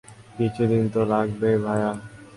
[0.37, 1.91] কিছুদিন তো লাগবেই, ভাইয়া।